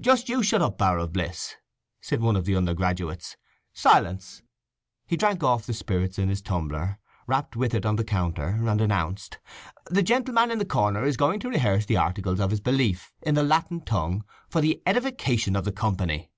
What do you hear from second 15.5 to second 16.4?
of the company."